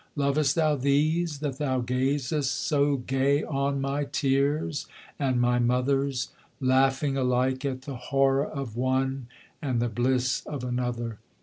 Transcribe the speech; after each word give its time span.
Lovest 0.15 0.55
thou 0.55 0.75
these, 0.77 1.37
that 1.41 1.59
thou 1.59 1.79
gazest 1.81 2.51
so 2.51 2.97
gay 2.97 3.43
on 3.43 3.79
my 3.79 4.03
tears, 4.05 4.87
and 5.19 5.39
my 5.39 5.59
mother's, 5.59 6.29
Laughing 6.59 7.15
alike 7.17 7.63
at 7.65 7.83
the 7.83 7.97
horror 7.97 8.47
of 8.47 8.75
one, 8.75 9.27
and 9.61 9.79
the 9.79 9.89
bliss 9.89 10.41
of 10.47 10.63
another? 10.63 11.19